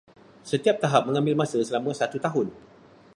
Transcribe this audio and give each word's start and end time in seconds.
Setiap 0.49 0.77
tahap 0.83 1.01
mengambil 1.07 1.35
masa 1.41 1.57
selama 1.67 1.91
satu 1.99 2.17
tahun. 2.25 2.47